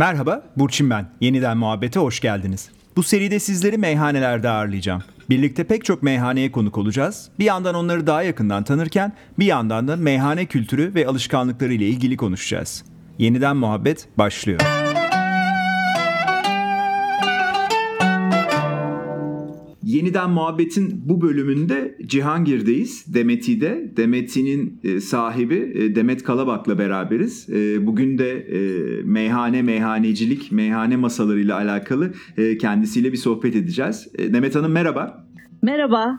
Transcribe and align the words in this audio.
Merhaba, 0.00 0.42
Burçin 0.56 0.90
ben. 0.90 1.06
Yeniden 1.20 1.56
muhabbete 1.56 2.00
hoş 2.00 2.20
geldiniz. 2.20 2.68
Bu 2.96 3.02
seride 3.02 3.38
sizleri 3.38 3.78
meyhanelerde 3.78 4.48
ağırlayacağım. 4.48 5.02
Birlikte 5.30 5.64
pek 5.64 5.84
çok 5.84 6.02
meyhaneye 6.02 6.52
konuk 6.52 6.78
olacağız. 6.78 7.28
Bir 7.38 7.44
yandan 7.44 7.74
onları 7.74 8.06
daha 8.06 8.22
yakından 8.22 8.64
tanırken 8.64 9.12
bir 9.38 9.46
yandan 9.46 9.88
da 9.88 9.96
meyhane 9.96 10.46
kültürü 10.46 10.94
ve 10.94 11.06
alışkanlıkları 11.06 11.72
ile 11.72 11.88
ilgili 11.88 12.16
konuşacağız. 12.16 12.84
Yeniden 13.18 13.56
muhabbet 13.56 14.08
başlıyor. 14.18 14.60
Yeniden 19.90 20.30
Muhabbet'in 20.30 21.02
bu 21.04 21.20
bölümünde 21.20 21.96
Cihangir'deyiz. 22.06 23.14
Demeti'de. 23.14 23.92
Demeti'nin 23.96 24.80
e, 24.84 25.00
sahibi 25.00 25.72
e, 25.74 25.94
Demet 25.94 26.22
Kalabak'la 26.22 26.78
beraberiz. 26.78 27.48
E, 27.50 27.86
bugün 27.86 28.18
de 28.18 28.46
meyhane, 29.04 29.62
meyhanecilik, 29.62 30.52
meyhane 30.52 30.96
masalarıyla 30.96 31.56
alakalı 31.56 32.12
kendisiyle 32.60 33.12
bir 33.12 33.16
sohbet 33.16 33.56
edeceğiz. 33.56 34.08
Demet 34.18 34.54
Hanım 34.54 34.72
merhaba. 34.72 35.26
Merhaba. 35.62 36.18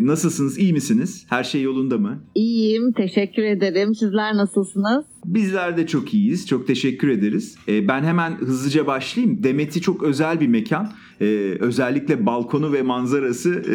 Nasılsınız? 0.00 0.58
İyi 0.58 0.72
misiniz? 0.72 1.26
Her 1.28 1.44
şey 1.44 1.62
yolunda 1.62 1.98
mı? 1.98 2.24
İyiyim. 2.34 2.92
Teşekkür 2.92 3.42
ederim. 3.42 3.94
Sizler 3.94 4.36
nasılsınız? 4.36 5.04
Bizler 5.24 5.76
de 5.76 5.86
çok 5.86 6.14
iyiyiz. 6.14 6.46
Çok 6.46 6.66
teşekkür 6.66 7.08
ederiz. 7.08 7.56
Ben 7.68 8.02
hemen 8.02 8.32
hızlıca 8.32 8.86
başlayayım. 8.86 9.42
Demet'i 9.42 9.80
çok 9.80 10.02
özel 10.02 10.40
bir 10.40 10.46
mekan 10.46 10.92
e, 11.20 11.56
özellikle 11.60 12.26
balkonu 12.26 12.72
ve 12.72 12.82
manzarası 12.82 13.50
e, 13.50 13.74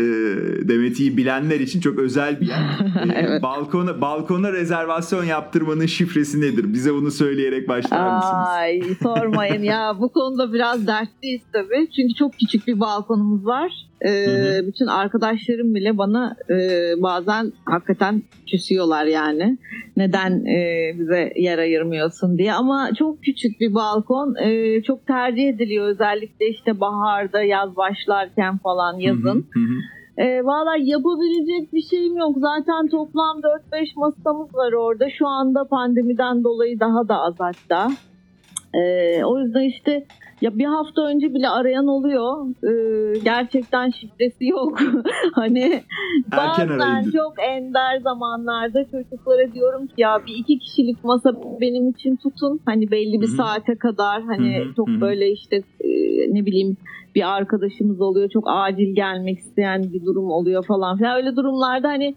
Demet'i 0.68 1.18
bilenler 1.18 1.60
için 1.60 1.82
çok 1.82 2.00
özel 2.00 2.42
bir 2.42 2.48
yer. 2.48 2.60
E, 3.00 3.12
evet. 3.14 3.44
Balkona 3.44 4.02
balkona 4.02 4.54
rezervasyon 4.54 5.24
yaptırmanın 5.24 5.86
şifresi 5.86 6.42
nedir? 6.42 6.74
Bize 6.74 6.94
bunu 6.94 7.12
söyleyerek 7.12 7.68
başlar 7.68 8.16
mısınız? 8.16 8.48
Ay 8.48 8.82
sormayın 9.04 9.64
ya 9.64 9.96
bu 10.00 10.10
konuda 10.10 10.54
biraz 10.54 10.88
dertliyiz 10.88 11.42
tabii. 11.54 11.88
Çünkü 11.96 12.14
çok 12.14 12.34
küçük 12.34 12.68
bir 12.68 12.80
balkonumuz 12.80 13.46
var. 13.46 13.72
Ee, 14.06 14.68
bütün 14.68 14.88
arkadaşlarım 14.88 15.76
bile 15.76 15.98
bana 15.98 16.36
e, 16.50 16.56
bazen 16.98 17.52
hakikaten 17.66 18.24
küsüyorlar 18.48 19.06
yani. 19.06 19.58
Neden 19.98 20.46
e, 20.46 20.92
bize 21.00 21.34
yer 21.42 21.58
ayırmıyorsun 21.58 22.38
diye. 22.38 22.54
Ama 22.54 22.90
çok 23.00 23.24
küçük 23.24 23.60
bir 23.60 23.74
balkon. 23.74 24.36
E, 24.36 24.82
çok 24.84 25.08
tercih 25.08 25.50
ediliyor 25.50 25.88
özellikle 25.88 26.50
işte 26.50 26.80
baharda, 26.80 27.44
yaz 27.44 27.76
başlarken 27.76 28.58
falan 28.58 28.94
yazın. 29.00 29.46
E, 30.18 30.44
Valla 30.44 30.76
yapabilecek 30.80 31.74
bir 31.74 31.82
şeyim 31.82 32.18
yok. 32.18 32.36
Zaten 32.38 32.88
toplam 32.88 33.40
4-5 33.72 33.88
masamız 33.96 34.56
var 34.56 34.74
orada. 34.74 35.06
Şu 35.18 35.28
anda 35.28 35.68
pandemiden 35.68 36.44
dolayı 36.44 36.80
daha 36.80 37.08
da 37.08 37.16
az 37.22 37.36
hatta. 37.40 37.92
E, 38.74 39.24
o 39.24 39.40
yüzden 39.40 39.64
işte 39.64 40.06
ya 40.42 40.58
bir 40.58 40.66
hafta 40.66 41.02
önce 41.02 41.34
bile 41.34 41.50
arayan 41.50 41.88
oluyor. 41.88 42.48
Ee, 42.64 43.20
gerçekten 43.20 43.90
şifresi 43.90 44.46
yok. 44.46 44.80
hani 45.34 45.64
Erken 46.32 46.70
bazen 46.70 46.80
araydı. 46.80 47.12
çok 47.12 47.34
ender 47.40 48.00
zamanlarda 48.00 48.84
çocuklara 48.84 49.54
diyorum 49.54 49.88
ki 49.88 49.94
ya 49.98 50.22
bir 50.28 50.36
iki 50.36 50.60
kişilik 50.60 51.04
masa 51.04 51.34
benim 51.62 51.90
için 51.90 52.16
tutun. 52.16 52.60
Hani 52.66 52.92
belli 52.92 53.22
bir 53.22 53.28
Hı-hı. 53.28 53.36
saate 53.36 53.76
kadar 53.76 54.24
hani 54.24 54.58
Hı-hı. 54.60 54.74
çok 54.76 54.90
Hı-hı. 54.90 55.02
böyle 55.02 55.32
işte 55.32 55.56
e, 55.56 55.90
ne 56.34 56.46
bileyim 56.46 56.78
bir 57.16 57.36
arkadaşımız 57.36 58.02
oluyor. 58.02 58.30
Çok 58.30 58.44
acil 58.48 58.96
gelmek 58.96 59.38
isteyen 59.40 59.84
bir 59.84 60.06
durum 60.06 60.32
oluyor 60.32 60.66
falan 60.66 60.98
filan. 60.98 61.18
Öyle 61.18 61.36
durumlarda 61.36 61.88
hani 61.88 62.16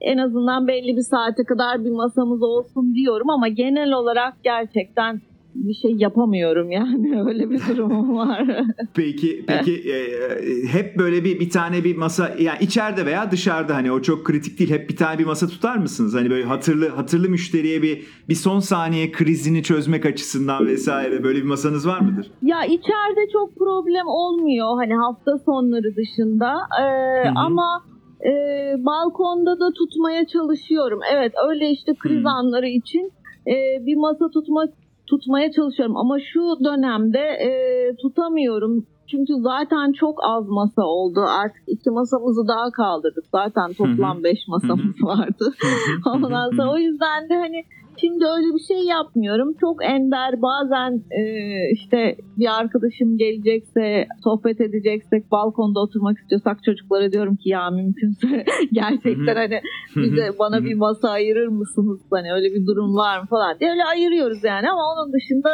en 0.00 0.18
azından 0.18 0.68
belli 0.68 0.96
bir 0.96 1.02
saate 1.10 1.44
kadar 1.44 1.84
bir 1.84 1.90
masamız 1.90 2.42
olsun 2.42 2.94
diyorum 2.94 3.30
ama 3.30 3.48
genel 3.48 3.92
olarak 3.92 4.34
gerçekten 4.44 5.20
bir 5.54 5.74
şey 5.74 5.90
yapamıyorum 5.90 6.70
yani 6.70 7.22
öyle 7.28 7.50
bir 7.50 7.60
durumum 7.68 8.16
var. 8.16 8.64
peki 8.94 9.44
peki 9.46 9.72
e, 9.72 9.96
e, 9.96 10.66
hep 10.72 10.98
böyle 10.98 11.24
bir 11.24 11.40
bir 11.40 11.50
tane 11.50 11.84
bir 11.84 11.96
masa 11.96 12.34
yani 12.38 12.58
içeride 12.60 13.06
veya 13.06 13.30
dışarıda 13.30 13.74
hani 13.74 13.92
o 13.92 14.02
çok 14.02 14.24
kritik 14.24 14.58
değil 14.58 14.70
hep 14.70 14.88
bir 14.88 14.96
tane 14.96 15.18
bir 15.18 15.24
masa 15.24 15.46
tutar 15.46 15.76
mısınız? 15.76 16.14
Hani 16.14 16.30
böyle 16.30 16.44
hatırlı 16.44 16.88
hatırlı 16.88 17.28
müşteriye 17.28 17.82
bir 17.82 18.06
bir 18.28 18.34
son 18.34 18.60
saniye 18.60 19.12
krizini 19.12 19.62
çözmek 19.62 20.06
açısından 20.06 20.66
vesaire 20.66 21.24
böyle 21.24 21.38
bir 21.38 21.46
masanız 21.46 21.86
var 21.86 22.00
mıdır? 22.00 22.30
Ya 22.42 22.64
içeride 22.64 23.32
çok 23.32 23.56
problem 23.56 24.06
olmuyor 24.06 24.66
hani 24.76 24.94
hafta 24.94 25.38
sonları 25.38 25.96
dışında 25.96 26.54
ee, 26.80 27.28
ama 27.28 27.82
e, 28.24 28.30
balkonda 28.78 29.60
da 29.60 29.72
tutmaya 29.72 30.26
çalışıyorum. 30.26 31.00
Evet 31.14 31.32
öyle 31.48 31.70
işte 31.70 31.94
kriz 31.94 32.20
hmm. 32.20 32.26
anları 32.26 32.68
için 32.68 33.12
e, 33.46 33.86
bir 33.86 33.96
masa 33.96 34.28
tutmak 34.30 34.70
tutmaya 35.10 35.52
çalışıyorum 35.52 35.96
ama 35.96 36.16
şu 36.32 36.64
dönemde 36.64 37.18
e, 37.18 37.50
tutamıyorum. 38.02 38.86
Çünkü 39.10 39.32
zaten 39.42 39.92
çok 39.92 40.18
az 40.24 40.48
masa 40.48 40.82
oldu. 40.82 41.20
Artık 41.20 41.62
iki 41.66 41.90
masamızı 41.90 42.48
daha 42.48 42.70
kaldırdık. 42.70 43.24
Zaten 43.32 43.72
toplam 43.72 44.24
beş 44.24 44.38
masamız 44.48 45.02
vardı. 45.02 45.54
Ondan 46.06 46.50
sonra 46.50 46.72
o 46.72 46.78
yüzden 46.78 47.28
de 47.28 47.34
hani 47.34 47.64
Şimdi 48.00 48.24
öyle 48.24 48.54
bir 48.54 48.74
şey 48.74 48.84
yapmıyorum. 48.84 49.54
Çok 49.60 49.84
ender 49.84 50.42
bazen 50.42 51.02
e, 51.10 51.22
işte 51.72 52.16
bir 52.38 52.58
arkadaşım 52.60 53.18
gelecekse, 53.18 54.06
sohbet 54.24 54.60
edeceksek, 54.60 55.30
balkonda 55.30 55.80
oturmak 55.80 56.18
istiyorsak 56.18 56.64
çocuklara 56.64 57.12
diyorum 57.12 57.36
ki 57.36 57.48
ya 57.48 57.70
mümkünse 57.70 58.44
gerçekten 58.72 59.36
hani 59.36 59.60
bize 59.96 60.38
bana 60.38 60.64
bir 60.64 60.74
masa 60.74 61.10
ayırır 61.10 61.48
mısınız? 61.48 62.00
Hani 62.10 62.32
öyle 62.32 62.54
bir 62.54 62.66
durum 62.66 62.96
var 62.96 63.20
mı 63.20 63.26
falan 63.26 63.58
diye 63.60 63.70
öyle 63.70 63.84
ayırıyoruz 63.84 64.44
yani 64.44 64.70
ama 64.70 64.82
onun 64.92 65.12
dışında 65.12 65.50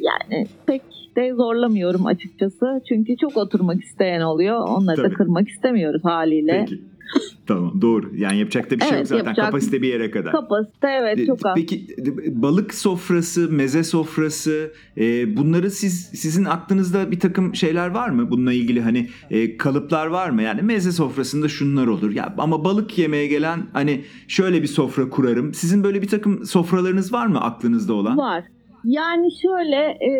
yani 0.00 0.46
pek 0.66 0.82
de 1.16 1.34
zorlamıyorum 1.34 2.06
açıkçası. 2.06 2.80
Çünkü 2.88 3.16
çok 3.16 3.36
oturmak 3.36 3.80
isteyen 3.82 4.20
oluyor. 4.20 4.68
Onları 4.68 4.96
Tabii. 4.96 5.10
da 5.10 5.14
kırmak 5.14 5.48
istemiyoruz 5.48 6.04
haliyle. 6.04 6.66
Peki. 6.68 6.91
Tamam 7.46 7.80
doğru. 7.82 8.10
Yani 8.16 8.38
yapacak 8.38 8.70
da 8.70 8.76
bir 8.76 8.80
şey 8.80 8.88
evet, 8.90 8.98
yok 8.98 9.06
zaten. 9.06 9.24
Yapacak. 9.24 9.46
Kapasite 9.46 9.82
bir 9.82 9.88
yere 9.88 10.10
kadar. 10.10 10.32
Kapasite 10.32 10.88
evet 10.88 11.26
çok 11.26 11.46
az. 11.46 11.54
Peki 11.54 11.86
balık 12.28 12.74
sofrası, 12.74 13.48
meze 13.50 13.84
sofrası 13.84 14.72
e, 14.96 15.36
bunları 15.36 15.70
siz 15.70 16.10
sizin 16.14 16.44
aklınızda 16.44 17.10
bir 17.10 17.20
takım 17.20 17.54
şeyler 17.54 17.88
var 17.88 18.08
mı? 18.08 18.30
Bununla 18.30 18.52
ilgili 18.52 18.80
hani 18.80 19.08
e, 19.30 19.56
kalıplar 19.56 20.06
var 20.06 20.30
mı? 20.30 20.42
Yani 20.42 20.62
meze 20.62 20.92
sofrasında 20.92 21.48
şunlar 21.48 21.86
olur. 21.86 22.10
Ya 22.10 22.34
ama 22.38 22.64
balık 22.64 22.98
yemeye 22.98 23.26
gelen 23.26 23.66
hani 23.72 24.04
şöyle 24.28 24.62
bir 24.62 24.68
sofra 24.68 25.10
kurarım. 25.10 25.54
Sizin 25.54 25.84
böyle 25.84 26.02
bir 26.02 26.08
takım 26.08 26.46
sofralarınız 26.46 27.12
var 27.12 27.26
mı 27.26 27.40
aklınızda 27.40 27.94
olan? 27.94 28.18
Var. 28.18 28.44
Yani 28.84 29.28
şöyle 29.42 29.76
e, 29.76 30.10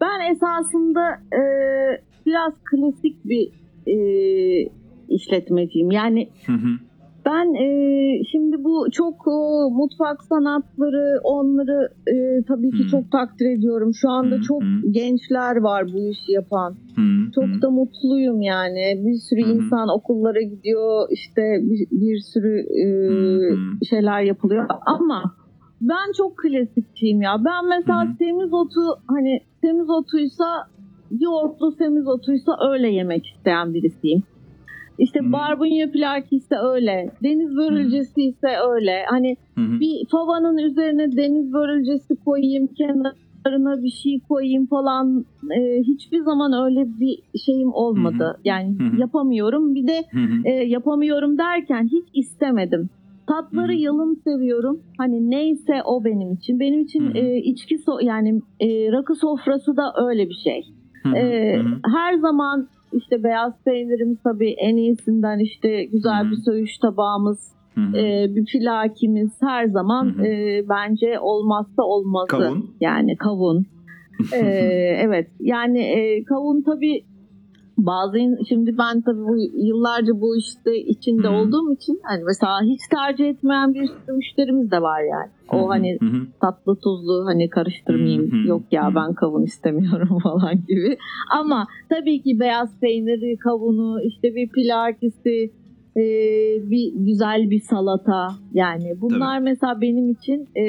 ben 0.00 0.32
esasında 0.32 1.20
e, 1.32 1.40
biraz 2.26 2.52
klasik 2.70 3.24
bir 3.24 3.48
e, 3.86 3.96
işletmeciyim. 5.08 5.90
Yani 5.90 6.28
hı 6.46 6.52
hı. 6.52 6.68
ben 7.26 7.54
e, 7.54 7.68
şimdi 8.32 8.64
bu 8.64 8.86
çok 8.92 9.14
e, 9.14 9.36
mutfak 9.74 10.22
sanatları 10.22 11.20
onları 11.24 11.92
e, 12.06 12.44
tabii 12.48 12.70
ki 12.70 12.84
hı. 12.84 12.88
çok 12.88 13.12
takdir 13.12 13.46
ediyorum. 13.58 13.94
Şu 13.94 14.10
anda 14.10 14.42
çok 14.42 14.62
gençler 14.90 15.56
var 15.56 15.86
bu 15.92 16.10
işi 16.10 16.32
yapan. 16.32 16.76
hı 16.96 17.30
Çok 17.34 17.62
da 17.62 17.70
mutluyum 17.70 18.40
yani. 18.40 19.02
Bir 19.06 19.14
sürü 19.14 19.40
insan 19.40 19.88
okullara 19.88 20.42
gidiyor. 20.42 21.08
işte 21.10 21.42
bir, 21.62 21.86
bir 21.90 22.18
sürü 22.18 22.58
e, 22.60 22.86
şeyler 23.84 24.20
yapılıyor 24.20 24.66
ama 24.86 25.22
ben 25.80 26.12
çok 26.16 26.38
klasikçiyim 26.38 27.22
ya. 27.22 27.36
Ben 27.44 27.68
mesela 27.68 28.04
Hı-hı. 28.04 28.14
semizotu 28.18 28.80
hani 29.08 29.40
semizotuysa 29.60 30.46
yoğurtlu 31.10 31.72
semizotuysa 31.72 32.52
öyle 32.70 32.88
yemek 32.88 33.26
isteyen 33.26 33.74
birisiyim. 33.74 34.22
İşte 34.98 35.20
hmm. 35.20 35.32
barbunya 35.32 35.90
plaki 35.90 36.36
ise 36.36 36.56
öyle. 36.56 37.10
Deniz 37.22 37.56
börülcesi 37.56 38.22
ise 38.22 38.48
öyle. 38.70 39.04
Hani 39.10 39.36
hmm. 39.54 39.80
bir 39.80 40.06
favanın 40.10 40.58
üzerine 40.58 41.16
deniz 41.16 41.52
börülcesi 41.52 42.16
koyayım, 42.24 42.66
kenarına 42.66 43.82
bir 43.82 43.90
şey 43.90 44.20
koyayım 44.28 44.66
falan. 44.66 45.24
Ee, 45.58 45.82
hiçbir 45.82 46.20
zaman 46.20 46.52
öyle 46.64 46.86
bir 47.00 47.38
şeyim 47.38 47.72
olmadı. 47.72 48.32
Hmm. 48.34 48.40
Yani 48.44 48.78
hmm. 48.78 48.98
yapamıyorum. 48.98 49.74
Bir 49.74 49.86
de 49.86 50.04
hmm. 50.10 50.46
e, 50.46 50.50
yapamıyorum 50.50 51.38
derken 51.38 51.84
hiç 51.84 52.04
istemedim. 52.14 52.90
Tatları 53.26 53.72
hmm. 53.72 53.78
yalın 53.78 54.20
seviyorum. 54.24 54.80
Hani 54.98 55.30
neyse 55.30 55.82
o 55.84 56.04
benim 56.04 56.32
için. 56.32 56.60
Benim 56.60 56.80
için 56.80 57.00
hmm. 57.00 57.16
e, 57.16 57.36
içki 57.38 57.78
so 57.78 57.98
yani 58.00 58.40
e, 58.60 58.92
rakı 58.92 59.14
sofrası 59.14 59.76
da 59.76 59.92
öyle 60.06 60.28
bir 60.28 60.40
şey. 60.44 60.62
E, 61.16 61.54
her 61.94 62.14
zaman 62.14 62.68
işte 62.96 63.22
beyaz 63.24 63.52
peynirimiz 63.64 64.18
tabii 64.24 64.54
en 64.58 64.76
iyisinden 64.76 65.38
işte 65.38 65.84
güzel 65.84 66.22
Hı-hı. 66.22 66.30
bir 66.30 66.36
söğüş 66.36 66.78
tabağımız, 66.78 67.52
e, 67.78 68.34
bir 68.34 68.46
filakimiz 68.46 69.32
her 69.42 69.66
zaman 69.66 70.24
e, 70.24 70.62
bence 70.68 71.20
olmazsa 71.20 71.82
olmazı. 71.82 72.28
Kavun. 72.28 72.70
Yani 72.80 73.16
kavun. 73.16 73.66
e, 74.32 74.38
evet 75.04 75.28
yani 75.40 75.80
e, 75.80 76.24
kavun 76.24 76.62
tabii 76.62 77.04
bazı 77.78 78.18
şimdi 78.48 78.78
ben 78.78 79.00
tabii 79.00 79.24
bu 79.28 79.36
yıllarca 79.66 80.20
bu 80.20 80.36
işte 80.36 80.78
içinde 80.78 81.28
Hı. 81.28 81.32
olduğum 81.32 81.72
için 81.72 82.00
hani 82.02 82.24
mesela 82.24 82.62
hiç 82.62 82.80
tercih 82.90 83.28
etmeyen 83.28 83.74
bir 83.74 83.90
müşterimiz 84.08 84.70
de 84.70 84.82
var 84.82 85.00
yani. 85.02 85.30
O 85.52 85.68
hani 85.68 85.98
hı 86.00 86.06
hı. 86.06 86.26
tatlı 86.40 86.76
tuzlu 86.76 87.26
hani 87.26 87.50
karıştırmayayım 87.50 88.32
Hı 88.32 88.36
hı, 88.36 88.48
yok 88.48 88.62
ya 88.70 88.92
ben 88.94 89.14
kavun 89.14 89.42
istemiyorum 89.42 90.18
falan 90.22 90.54
gibi. 90.68 90.96
Ama 91.40 91.66
tabii 91.88 92.22
ki 92.22 92.40
beyaz 92.40 92.80
peyniri, 92.80 93.36
kavunu, 93.36 94.02
işte 94.02 94.34
bir 94.34 94.48
pilarkisi, 94.48 95.50
e, 95.96 96.02
bir 96.70 96.92
güzel 96.94 97.50
bir 97.50 97.60
salata 97.60 98.28
yani 98.52 99.00
bunlar 99.00 99.38
mesela 99.38 99.80
benim 99.80 100.10
için 100.10 100.48
e, 100.54 100.62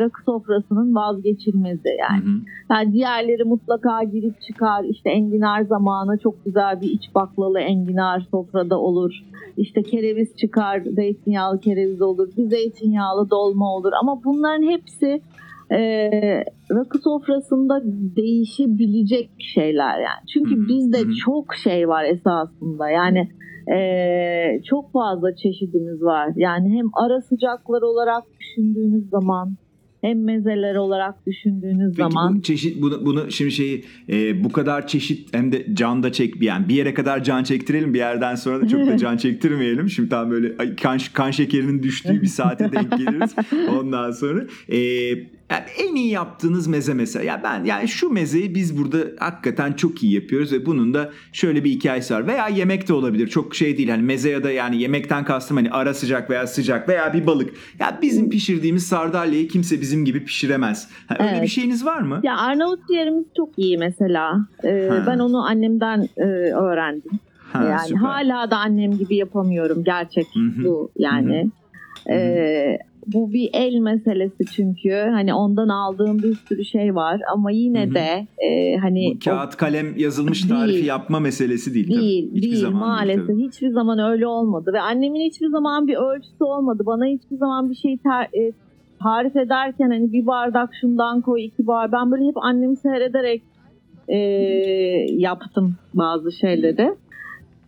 rakı 0.00 0.24
sofrasının 0.24 0.94
vazgeçilmezi 0.94 1.88
yani. 2.00 2.24
Hı 2.24 2.28
hı. 2.28 2.40
Yani 2.70 2.92
diğerleri 2.92 3.44
mutlaka 3.44 4.02
girip 4.02 4.40
çıkar. 4.40 4.84
İşte 4.84 5.10
enginar 5.10 5.62
zamanı 5.62 6.18
çok 6.18 6.44
güzel 6.44 6.80
bir 6.80 6.90
iç 6.90 7.14
baklalı 7.14 7.60
enginar 7.60 8.26
sofrada 8.30 8.78
olur. 8.78 9.12
İşte 9.56 9.82
kereviz 9.82 10.36
çıkar, 10.36 10.80
zeytinyağlı 10.80 11.60
kereviz 11.60 12.02
olur. 12.02 12.28
Bir 12.36 12.44
zeytinyağlı 12.44 13.30
dolma 13.30 13.74
olur. 13.74 13.92
Ama 14.02 14.24
bunların 14.24 14.62
hepsi 14.62 15.20
e, 15.70 15.78
rakı 16.70 16.98
sofrasında 16.98 17.82
değişebilecek 18.16 19.30
şeyler 19.54 19.98
yani. 19.98 20.26
Çünkü 20.34 20.68
bizde 20.68 20.98
çok 21.24 21.54
şey 21.54 21.88
var 21.88 22.04
esasında. 22.04 22.90
Yani 22.90 23.28
e, 23.76 24.62
çok 24.70 24.92
fazla 24.92 25.36
çeşidimiz 25.36 26.02
var. 26.02 26.32
Yani 26.36 26.78
hem 26.78 26.86
ara 26.94 27.20
sıcaklar 27.20 27.82
olarak 27.82 28.24
düşündüğünüz 28.40 29.08
zaman 29.10 29.56
hem 30.04 30.24
mezeler 30.24 30.74
olarak 30.74 31.26
düşündüğünüz 31.26 31.96
Peki 31.96 31.96
zaman 31.96 32.36
bu 32.36 32.42
çeşit 32.42 32.82
bunu, 32.82 33.06
bunu 33.06 33.30
şimdi 33.30 33.50
şeyi 33.50 33.84
e, 34.08 34.44
bu 34.44 34.52
kadar 34.52 34.86
çeşit 34.86 35.34
hem 35.36 35.52
de 35.52 35.66
can 35.74 36.02
da 36.02 36.12
çek 36.12 36.42
yani 36.42 36.68
bir 36.68 36.74
yere 36.74 36.94
kadar 36.94 37.24
can 37.24 37.44
çektirelim 37.44 37.94
bir 37.94 37.98
yerden 37.98 38.34
sonra 38.34 38.60
da 38.60 38.68
çok 38.68 38.86
da 38.86 38.96
can 38.96 39.16
çektirmeyelim. 39.24 39.88
Şimdi 39.88 40.08
tam 40.08 40.30
böyle 40.30 40.76
kan, 40.76 40.98
kan 41.12 41.30
şekerinin 41.30 41.82
düştüğü 41.82 42.22
bir 42.22 42.26
saate 42.26 42.72
denk 42.72 42.90
geliriz. 42.98 43.34
Ondan 43.80 44.10
sonra 44.10 44.46
e, 44.72 44.78
yani 45.54 45.64
en 45.88 45.94
iyi 45.94 46.10
yaptığınız 46.10 46.66
meze 46.66 46.94
mesela. 46.94 47.24
Ya 47.24 47.40
ben 47.44 47.64
yani 47.64 47.88
şu 47.88 48.10
mezeyi 48.10 48.54
biz 48.54 48.78
burada 48.78 48.98
hakikaten 49.18 49.72
çok 49.72 50.02
iyi 50.02 50.14
yapıyoruz 50.14 50.52
ve 50.52 50.66
bunun 50.66 50.94
da 50.94 51.10
şöyle 51.32 51.64
bir 51.64 51.70
hikayesi 51.70 52.14
var. 52.14 52.26
Veya 52.26 52.48
yemek 52.48 52.88
de 52.88 52.92
olabilir. 52.92 53.28
Çok 53.28 53.54
şey 53.54 53.76
değil 53.78 53.88
hani 53.88 54.02
meze 54.02 54.30
ya 54.30 54.44
da 54.44 54.50
yani 54.50 54.82
yemekten 54.82 55.24
kastım 55.24 55.56
hani 55.56 55.70
ara 55.70 55.94
sıcak 55.94 56.30
veya 56.30 56.46
sıcak 56.46 56.88
veya 56.88 57.12
bir 57.12 57.26
balık. 57.26 57.50
Ya 57.78 57.98
bizim 58.02 58.30
pişirdiğimiz 58.30 58.86
sardalyayı 58.86 59.48
kimse 59.48 59.80
bizim 59.80 60.04
gibi 60.04 60.24
pişiremez. 60.24 60.88
Ha, 61.06 61.16
öyle 61.20 61.30
Evet. 61.30 61.42
bir 61.42 61.48
şeyiniz 61.48 61.84
var 61.84 62.00
mı? 62.00 62.20
ya 62.22 62.36
Arnavut 62.38 62.88
ciğerimiz 62.88 63.24
çok 63.36 63.58
iyi 63.58 63.78
mesela. 63.78 64.38
Ee, 64.64 64.88
Ha. 64.90 65.04
ben 65.06 65.18
onu 65.18 65.46
annemden 65.46 66.08
e, 66.16 66.22
öğrendim. 66.52 67.12
Ha, 67.52 67.64
yani 67.64 67.88
süper. 67.88 68.00
hala 68.00 68.50
da 68.50 68.56
annem 68.56 68.98
gibi 68.98 69.16
yapamıyorum 69.16 69.84
gerçek 69.84 70.26
Hı 70.34 70.40
hı. 70.60 70.64
bu 70.64 70.90
yani. 70.98 71.50
Hı 72.06 72.12
hı. 72.12 72.16
Ee, 72.16 72.78
bu 73.06 73.32
bir 73.32 73.50
el 73.52 73.74
meselesi 73.74 74.46
çünkü 74.56 74.90
hani 75.12 75.34
ondan 75.34 75.68
aldığım 75.68 76.18
bir 76.22 76.34
sürü 76.34 76.64
şey 76.64 76.94
var 76.94 77.20
ama 77.32 77.50
yine 77.50 77.86
Hı 77.86 77.90
hı. 77.90 77.94
de 77.94 78.26
e, 78.44 78.76
hani 78.76 79.14
Bu 79.14 79.18
kağıt 79.24 79.56
kalem 79.56 79.96
yazılmış 79.98 80.42
Değil. 80.50 80.60
tarifi 80.60 80.86
yapma 80.86 81.20
meselesi 81.20 81.74
değil, 81.74 81.88
değil 81.88 82.28
tabii. 82.28 82.36
Hiçbir 82.36 82.42
değil 82.42 82.56
zaman 82.62 82.80
maalesef 82.88 83.26
tabii. 83.26 83.46
hiçbir 83.46 83.68
zaman 83.70 83.98
öyle 83.98 84.26
olmadı 84.26 84.70
ve 84.74 84.80
annemin 84.80 85.20
hiçbir 85.20 85.48
zaman 85.48 85.86
bir 85.86 85.96
ölçüsü 85.96 86.44
olmadı 86.44 86.82
bana 86.86 87.04
hiçbir 87.06 87.36
zaman 87.36 87.70
bir 87.70 87.76
şey 87.76 87.96
ter- 87.96 88.40
e, 88.40 88.52
tarif 89.02 89.36
ederken 89.36 89.90
hani 89.90 90.12
bir 90.12 90.26
bardak 90.26 90.70
şundan 90.80 91.20
koy 91.20 91.44
iki 91.44 91.66
bardak 91.66 91.92
ben 91.92 92.10
böyle 92.12 92.24
hep 92.24 92.36
annemi 92.36 92.76
seyrederek 92.76 93.42
e, 94.08 94.16
yaptım 95.10 95.74
bazı 95.94 96.32
şeyleri 96.32 96.94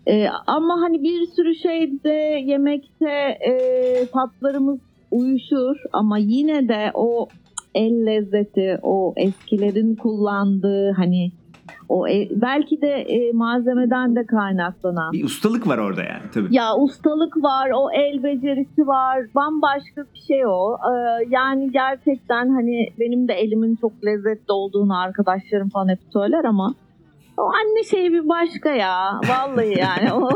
E, 0.08 0.28
ama 0.46 0.80
hani 0.80 1.02
bir 1.02 1.26
sürü 1.26 1.54
şeyde 1.54 2.42
yemekte 2.46 3.10
e, 3.48 3.52
tatlarımız 4.12 4.78
uyuşur 5.10 5.76
ama 5.92 6.18
yine 6.18 6.68
de 6.68 6.90
o 6.94 7.28
el 7.74 8.06
lezzeti 8.06 8.78
o 8.82 9.14
eskilerin 9.16 9.94
kullandığı 9.94 10.92
hani 10.92 11.32
o 11.88 12.08
e- 12.08 12.28
belki 12.30 12.80
de 12.80 12.88
e, 12.88 13.32
malzemeden 13.32 14.16
de 14.16 14.26
kaynaklanan 14.26 15.12
Bir 15.12 15.24
ustalık 15.24 15.66
var 15.66 15.78
orada 15.78 16.02
yani 16.02 16.22
tabii. 16.34 16.54
ya 16.54 16.76
ustalık 16.76 17.36
var, 17.36 17.70
o 17.76 17.90
el 17.90 18.22
becerisi 18.22 18.86
var. 18.86 19.18
Bambaşka 19.34 20.02
bir 20.14 20.18
şey 20.18 20.46
o. 20.46 20.76
Ee, 20.76 21.26
yani 21.30 21.72
gerçekten 21.72 22.48
hani 22.48 22.88
benim 23.00 23.28
de 23.28 23.32
elimin 23.34 23.76
çok 23.76 23.92
lezzetli 24.06 24.52
olduğunu 24.52 24.98
arkadaşlarım 25.00 25.68
falan 25.68 25.88
hep 25.88 25.98
söyler 26.12 26.44
ama 26.44 26.74
o 27.36 27.42
anne 27.42 27.84
şeyi 27.90 28.12
bir 28.12 28.28
başka 28.28 28.70
ya. 28.70 29.20
Vallahi 29.28 29.78
yani. 29.78 30.10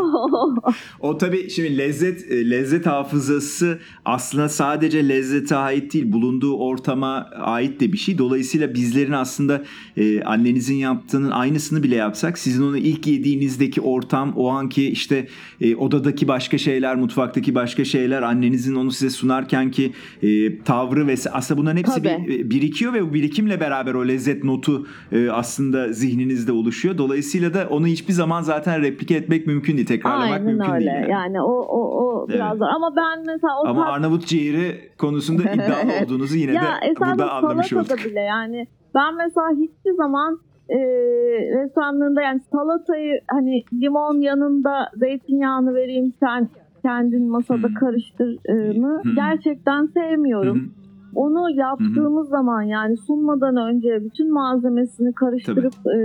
O- 1.01 1.19
tabii 1.19 1.51
şimdi 1.51 1.79
lezzet 1.79 2.33
e, 2.33 2.51
lezzet 2.51 2.87
hafızası 2.87 3.79
aslında 4.05 4.49
sadece 4.49 5.09
lezzete 5.09 5.57
ait 5.57 5.93
değil, 5.93 6.13
bulunduğu 6.13 6.57
ortama 6.57 7.31
ait 7.41 7.81
de 7.81 7.93
bir 7.93 7.99
şey. 7.99 8.19
Dolayısıyla 8.19 8.75
bizlerin 8.75 9.13
aslında 9.13 9.63
e, 9.97 10.23
annenizin 10.23 10.75
yaptığının 10.75 11.31
aynısını 11.31 11.83
bile 11.83 11.95
yapsak 11.95 12.39
sizin 12.39 12.63
onu 12.63 12.77
ilk 12.77 13.07
yediğinizdeki 13.07 13.81
ortam, 13.81 14.33
o 14.37 14.49
anki 14.49 14.89
işte 14.89 15.29
e, 15.61 15.77
odadaki 15.77 16.29
başka 16.29 16.59
şeyler, 16.59 16.97
mutfaktaki 16.97 17.55
başka 17.55 17.85
şeyler, 17.85 18.23
annenizin 18.23 18.75
onu 18.75 18.91
size 18.91 19.11
sunarken 19.11 19.71
ki 19.71 19.93
e, 20.23 20.59
tavrı 20.63 21.07
ve 21.07 21.15
aslında 21.33 21.61
bunların 21.61 21.77
hepsi 21.77 22.03
Tabii. 22.03 22.25
bir, 22.29 22.41
e, 22.41 22.51
birikiyor 22.51 22.93
ve 22.93 23.11
bu 23.11 23.15
birikimle 23.15 23.61
beraber 23.61 23.95
o 23.95 24.09
lezzet 24.09 24.45
notu 24.45 24.87
e, 25.13 25.31
aslında 25.31 25.93
zihninizde 25.93 26.53
oluşuyor. 26.53 26.90
Dolayısıyla 26.99 27.55
da 27.55 27.67
onu 27.71 27.87
hiçbir 27.87 28.13
zaman 28.13 28.43
zaten 28.43 28.83
replike 28.83 29.15
etmek 29.15 29.47
mümkün 29.47 29.77
değil, 29.77 29.87
tekrarlamak 29.87 30.31
Aynen 30.33 30.43
mümkün 30.45 30.73
öyle. 30.73 30.87
değil. 30.87 30.97
yani. 31.01 31.11
Yani 31.11 31.43
o 31.43 31.53
o 31.53 31.81
o 32.05 32.27
Evet. 32.29 32.35
biraz 32.37 32.59
zor. 32.59 32.67
Ama 32.67 32.97
ben 32.97 33.19
mesela 33.27 33.55
o 33.65 33.67
Ama 33.67 33.85
tat- 33.85 33.93
Arnavut 33.93 34.27
ciğeri 34.27 34.91
konusunda 34.99 35.43
iddialı 35.55 36.05
olduğunuzu 36.05 36.37
yine 36.37 36.53
ya 36.53 36.63
de 36.63 36.95
burada 37.01 37.33
anlamış 37.33 37.73
olduk. 37.73 38.05
bile 38.05 38.21
yani 38.21 38.67
ben 38.95 39.15
mesela 39.17 39.47
hiçbir 39.61 39.93
zaman 39.97 40.39
e, 40.69 40.77
restoranlarında 41.63 42.23
yani 42.23 42.41
salatayı 42.53 43.21
hani 43.31 43.65
limon 43.73 44.21
yanında 44.21 44.91
zeytinyağını 44.97 45.75
vereyim 45.75 46.13
sen 46.21 46.49
kendin 46.83 47.29
masada 47.31 47.67
Hı. 47.69 47.75
karıştırını 47.75 49.03
Hı. 49.05 49.15
gerçekten 49.15 49.87
sevmiyorum. 49.87 50.59
Hı. 50.59 50.80
Onu 51.15 51.51
yaptığımız 51.51 52.29
zaman 52.29 52.63
yani 52.63 52.97
sunmadan 52.97 53.57
önce 53.57 54.05
bütün 54.05 54.33
malzemesini 54.33 55.13
karıştırıp 55.13 55.75
e, 55.87 55.99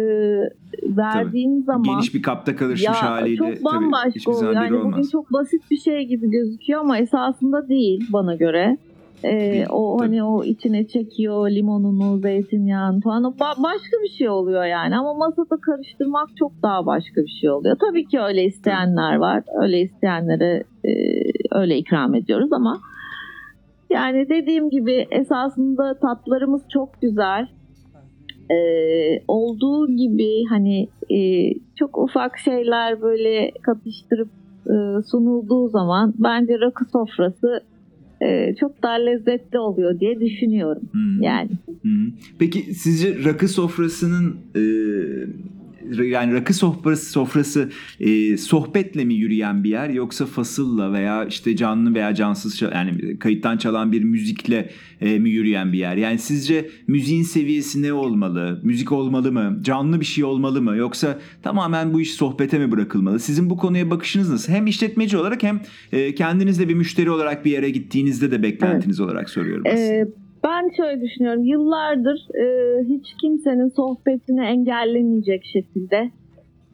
verdiğin 0.98 1.63
zaman 1.63 1.84
Geniş 1.84 2.13
bir 2.13 2.22
kapta 2.22 2.56
karışmış 2.56 2.84
ya 2.84 3.12
haliyle 3.12 3.38
çok 3.38 3.48
tabii 3.48 3.63
bambaşka 3.63 4.10
hiçbir 4.10 4.31
oluyor. 4.31 4.54
Yani 4.54 4.84
bugün 4.84 5.04
çok 5.12 5.34
basit 5.34 5.72
bir 5.72 5.78
şey 5.78 6.06
gibi 6.06 6.30
gözüküyor 6.31 6.81
ama 6.81 6.98
esasında 6.98 7.69
değil 7.69 8.07
bana 8.13 8.36
göre. 8.36 8.78
Ee, 9.24 9.66
o 9.69 9.98
tabii. 9.98 10.07
hani 10.07 10.24
o 10.24 10.44
içine 10.44 10.88
çekiyor 10.88 11.50
limonunu, 11.50 12.20
zeytinyağını 12.20 13.01
falan. 13.01 13.24
O 13.24 13.29
ba- 13.29 13.63
başka 13.63 13.98
bir 14.03 14.10
şey 14.18 14.29
oluyor 14.29 14.65
yani. 14.65 14.98
Ama 14.98 15.13
masada 15.13 15.58
karıştırmak 15.62 16.29
çok 16.39 16.51
daha 16.63 16.86
başka 16.86 17.22
bir 17.22 17.38
şey 17.41 17.50
oluyor. 17.51 17.77
Tabii 17.89 18.06
ki 18.06 18.20
öyle 18.20 18.44
isteyenler 18.44 19.15
var. 19.15 19.44
Öyle 19.62 19.82
isteyenlere 19.82 20.63
e, 20.86 20.91
öyle 21.51 21.77
ikram 21.77 22.15
ediyoruz 22.15 22.53
ama 22.53 22.79
yani 23.96 24.30
dediğim 24.30 24.70
gibi 24.70 25.08
esasında 25.12 26.00
tatlarımız 26.00 26.62
çok 26.74 27.02
güzel. 27.02 27.48
Ee, 28.52 29.24
olduğu 29.28 29.88
gibi 29.96 30.44
hani 30.50 30.88
e, 31.10 31.20
çok 31.80 31.98
ufak 31.98 32.38
şeyler 32.38 33.02
böyle 33.02 33.52
katıştırıp 33.62 34.30
e, 34.68 34.75
sunulduğu 35.12 35.70
zaman 35.70 36.14
bence 36.18 36.60
rakı 36.60 36.86
sofrası 36.86 37.62
e, 38.22 38.56
çok 38.60 38.84
daha 38.84 38.94
lezzetli 38.94 39.60
oluyor 39.60 40.00
diye 40.00 40.20
düşünüyorum 40.20 40.82
Hmm. 40.92 41.22
yani. 41.22 41.50
Hı. 41.84 41.90
Peki 42.40 42.60
sizce 42.74 43.24
rakı 43.25 43.48
sofrasının 43.48 44.36
e, 44.56 44.62
yani 46.04 46.34
rakı 46.34 46.54
sofrası 46.54 47.12
sofrası 47.12 47.70
e, 48.00 48.38
sohbetle 48.38 49.06
mi 49.06 49.13
yürüyen 49.13 49.63
bir 49.63 49.70
yer 49.70 49.89
yoksa 49.89 50.25
fasılla 50.25 50.94
veya 50.94 51.25
işte 51.25 51.56
canlı 51.56 51.96
veya 51.96 52.15
cansız 52.15 52.62
yani 52.62 53.20
kayıttan 53.20 53.58
çalan 53.58 53.92
bir 53.92 54.04
müzikle 54.04 54.70
e, 55.01 55.20
mi 55.20 55.30
yürüyen 55.30 55.74
bir 55.74 55.77
yer? 55.77 55.98
Yani 55.98 56.20
sizce 56.20 56.70
müziğin 56.88 57.24
seviyesi 57.24 57.82
ne 57.82 57.94
olmalı? 57.94 58.60
Müzik 58.63 58.92
olmalı 58.92 59.32
mı? 59.32 59.60
Canlı 59.62 60.00
bir 60.00 60.06
şey 60.06 60.24
olmalı 60.24 60.62
mı? 60.62 60.75
Yoksa 60.75 61.20
tamamen 61.44 61.94
bu 61.94 62.01
iş 62.01 62.13
sohbete 62.13 62.60
mi 62.60 62.72
bırakılmalı? 62.72 63.20
Sizin 63.20 63.50
bu 63.50 63.58
konuya 63.58 63.89
bakışınız 63.89 64.30
nasıl? 64.30 64.54
Hem 64.54 64.68
işletmeci 64.68 65.18
olarak 65.18 65.44
hem 65.44 65.62
e, 65.92 66.15
kendiniz 66.15 66.60
de 66.60 66.70
bir 66.70 66.75
müşteri 66.75 67.10
olarak 67.12 67.46
bir 67.46 67.51
yere 67.51 67.70
gittiğinizde 67.70 68.32
de 68.32 68.44
beklentiniz 68.44 69.00
olarak 69.00 69.30
soruyorum 69.30 69.63
aslında. 69.68 69.94
Ee, 69.94 70.25
ben 70.44 70.70
şöyle 70.77 71.01
düşünüyorum. 71.01 71.44
Yıllardır 71.44 72.27
e, 72.36 72.46
hiç 72.84 73.13
kimsenin 73.22 73.68
sohbetini 73.68 74.46
engellemeyecek 74.46 75.44
şekilde 75.46 76.12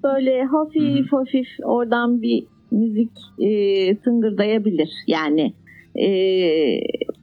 böyle 0.03 0.43
hafif 0.43 1.11
hafif 1.11 1.47
oradan 1.63 2.21
bir 2.21 2.43
müzik 2.71 3.11
e, 3.39 3.97
tıngırdayabilir. 3.97 4.89
Yani 5.07 5.53
e, 5.95 6.07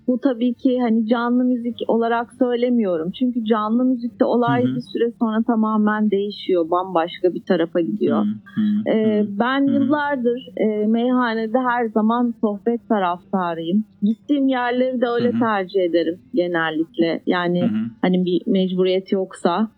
bu 0.09 0.19
tabii 0.21 0.55
ki 0.55 0.81
hani 0.81 1.07
canlı 1.07 1.45
müzik 1.45 1.77
olarak 1.89 2.33
söylemiyorum. 2.39 3.11
Çünkü 3.11 3.45
canlı 3.45 3.85
müzikte 3.85 4.25
olay 4.25 4.65
Hı 4.65 4.69
hı. 4.69 4.77
bir 4.77 4.81
süre 4.81 5.13
sonra 5.19 5.43
tamamen 5.47 6.11
değişiyor. 6.11 6.71
Bambaşka 6.71 7.35
bir 7.35 7.43
tarafa 7.43 7.81
gidiyor. 7.81 8.27
Ee, 8.93 9.25
ben 9.29 9.67
Hı 9.67 9.71
hı. 9.71 9.75
yıllardır 9.75 10.41
e, 10.57 10.87
meyhanede 10.87 11.59
her 11.59 11.87
zaman 11.89 12.35
sohbet 12.41 12.89
taraftarıyım. 12.89 13.85
Gittiğim 14.03 14.49
yerleri 14.49 15.01
de 15.01 15.07
öyle 15.07 15.29
Hı 15.29 15.37
hı. 15.37 15.39
tercih 15.39 15.81
ederim 15.81 16.19
genellikle. 16.35 17.21
Yani 17.27 17.63
Hı 17.63 17.67
hı. 17.67 17.79
hani 18.03 18.25
bir 18.25 18.43
mecburiyet 18.47 19.13
yoksa. 19.13 19.69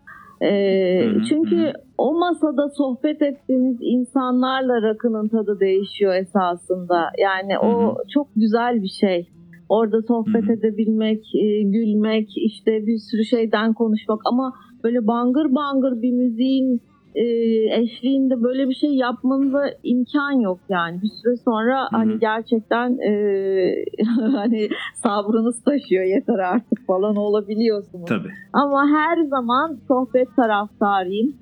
Hı, 0.42 1.22
çünkü 1.28 1.72
o 1.98 2.18
masada 2.18 2.68
sohbet 2.68 3.22
ettiğiniz 3.22 3.76
insanlarla 3.80 4.82
rakının 4.82 5.28
tadı 5.28 5.60
değişiyor 5.60 6.14
esasında. 6.14 7.10
Yani 7.18 7.58
o 7.58 7.96
çok 8.14 8.26
güzel 8.36 8.82
bir 8.82 8.92
şey. 9.00 9.28
Orada 9.70 10.02
sohbet 10.02 10.42
Hı 10.42 10.48
hı. 10.48 10.52
edebilmek, 10.52 11.22
e, 11.34 11.62
gülmek, 11.62 12.28
işte 12.36 12.86
bir 12.86 12.98
sürü 12.98 13.24
şeyden 13.24 13.72
konuşmak 13.72 14.20
ama 14.24 14.52
böyle 14.84 15.06
bangır 15.06 15.54
bangır 15.54 16.02
bir 16.02 16.12
müziğin 16.12 16.80
e, 17.14 17.24
eşliğinde 17.80 18.42
böyle 18.42 18.68
bir 18.68 18.74
şey 18.74 18.90
yapmanıza 18.90 19.62
imkan 19.82 20.40
yok 20.40 20.58
yani. 20.68 21.02
Bir 21.02 21.08
süre 21.08 21.36
sonra 21.36 21.88
hani 21.90 22.18
gerçekten 22.18 22.98
e, 22.98 23.12
hani 24.36 24.68
sabrınız 24.94 25.64
taşıyor 25.64 26.04
yeter 26.04 26.38
artık 26.38 26.86
falan 26.86 27.16
olabiliyorsunuz. 27.16 28.08
Tabii. 28.08 28.30
Ama 28.52 28.86
her 28.86 29.24
zaman 29.24 29.78
sohbet 29.88 30.36
taraftarıyım 30.36 31.34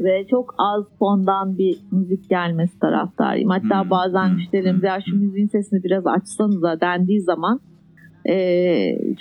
ve 0.00 0.26
çok 0.30 0.54
az 0.58 0.84
fondan 0.98 1.58
bir 1.58 1.76
müzik 1.92 2.30
gelmesi 2.30 2.78
taraftarıyım. 2.78 3.50
Hatta 3.50 3.82
Hmm, 3.82 3.90
bazen 3.90 4.28
hmm, 4.28 4.34
müşterilerimize 4.34 4.86
hmm, 4.86 4.94
"Ya 4.94 5.00
şu 5.10 5.16
müziğin 5.16 5.46
sesini 5.46 5.84
biraz 5.84 6.06
açsanıza 6.06 6.80
dendiği 6.80 7.20
zaman 7.20 7.60
e, 8.28 8.34